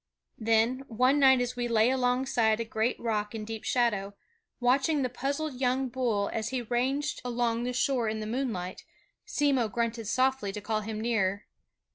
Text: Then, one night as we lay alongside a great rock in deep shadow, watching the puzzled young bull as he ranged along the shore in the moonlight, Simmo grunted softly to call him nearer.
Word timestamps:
Then, 0.39 0.79
one 0.87 1.19
night 1.19 1.41
as 1.41 1.55
we 1.55 1.67
lay 1.67 1.91
alongside 1.91 2.59
a 2.59 2.65
great 2.65 2.99
rock 2.99 3.35
in 3.35 3.45
deep 3.45 3.63
shadow, 3.63 4.15
watching 4.59 5.03
the 5.03 5.09
puzzled 5.09 5.61
young 5.61 5.89
bull 5.89 6.27
as 6.33 6.49
he 6.49 6.63
ranged 6.63 7.21
along 7.23 7.65
the 7.65 7.71
shore 7.73 8.09
in 8.09 8.19
the 8.19 8.25
moonlight, 8.25 8.83
Simmo 9.27 9.67
grunted 9.67 10.07
softly 10.07 10.51
to 10.53 10.59
call 10.59 10.81
him 10.81 10.99
nearer. 10.99 11.45